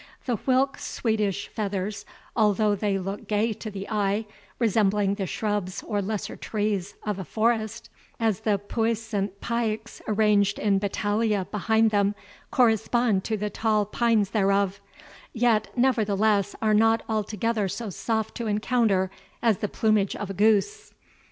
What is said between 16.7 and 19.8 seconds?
not altogether so soft to encounter as the